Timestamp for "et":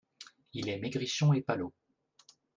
1.33-1.43